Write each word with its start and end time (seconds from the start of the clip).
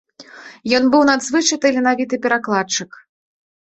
Ён 0.77 0.83
быў 0.95 1.05
надзвычай 1.11 1.63
таленавіты 1.69 2.15
перакладчык. 2.27 2.91